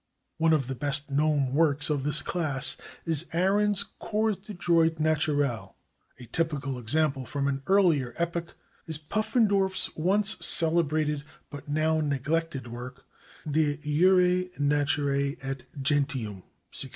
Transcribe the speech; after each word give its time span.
One 0.39 0.51
of 0.51 0.65
the 0.65 0.73
best 0.73 1.11
known 1.11 1.53
works 1.53 1.87
of 1.91 2.01
this 2.01 2.23
class 2.23 2.75
is 3.05 3.27
Ahrens' 3.35 3.83
Cours 3.99 4.35
de 4.37 4.51
Droit 4.55 4.97
Naturel. 4.99 5.75
A 6.19 6.25
typical 6.25 6.79
ex 6.79 6.95
ample 6.95 7.23
from 7.23 7.47
an 7.47 7.61
earlier 7.67 8.15
epoch 8.17 8.55
is 8.87 8.97
Pufendorf's 8.97 9.95
once 9.95 10.43
celebrated 10.43 11.23
but 11.51 11.69
now 11.69 11.99
neglected 12.01 12.65
work, 12.65 13.05
De 13.47 13.77
Jure 13.77 14.45
Naturae 14.59 15.37
et 15.43 15.65
Gentium 15.79 16.41
(1672).! 16.73 16.89